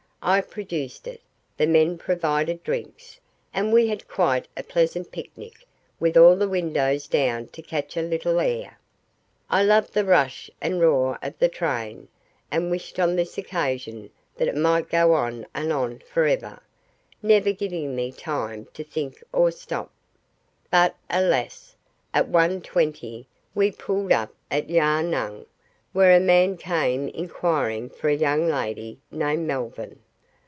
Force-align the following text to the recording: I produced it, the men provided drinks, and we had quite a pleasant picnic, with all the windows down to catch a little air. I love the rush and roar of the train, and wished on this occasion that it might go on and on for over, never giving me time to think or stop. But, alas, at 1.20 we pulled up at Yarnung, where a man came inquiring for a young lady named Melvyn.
I 0.23 0.41
produced 0.41 1.07
it, 1.07 1.19
the 1.57 1.65
men 1.65 1.97
provided 1.97 2.61
drinks, 2.63 3.19
and 3.55 3.73
we 3.73 3.87
had 3.87 4.07
quite 4.07 4.47
a 4.55 4.61
pleasant 4.61 5.11
picnic, 5.11 5.65
with 5.99 6.15
all 6.15 6.35
the 6.35 6.47
windows 6.47 7.07
down 7.07 7.47
to 7.47 7.61
catch 7.63 7.97
a 7.97 8.03
little 8.03 8.39
air. 8.39 8.77
I 9.49 9.63
love 9.63 9.89
the 9.89 10.05
rush 10.05 10.47
and 10.61 10.79
roar 10.79 11.17
of 11.23 11.39
the 11.39 11.49
train, 11.49 12.07
and 12.51 12.69
wished 12.69 12.99
on 12.99 13.15
this 13.15 13.39
occasion 13.39 14.11
that 14.35 14.47
it 14.47 14.55
might 14.55 14.89
go 14.91 15.13
on 15.15 15.47
and 15.55 15.73
on 15.73 15.97
for 16.07 16.27
over, 16.27 16.61
never 17.23 17.51
giving 17.51 17.95
me 17.95 18.11
time 18.11 18.67
to 18.75 18.83
think 18.83 19.23
or 19.33 19.49
stop. 19.49 19.89
But, 20.69 20.95
alas, 21.09 21.75
at 22.13 22.27
1.20 22.29 23.25
we 23.55 23.71
pulled 23.71 24.11
up 24.11 24.35
at 24.51 24.69
Yarnung, 24.69 25.47
where 25.93 26.15
a 26.15 26.19
man 26.19 26.57
came 26.57 27.07
inquiring 27.07 27.89
for 27.89 28.07
a 28.07 28.15
young 28.15 28.47
lady 28.47 28.99
named 29.09 29.47
Melvyn. 29.47 29.97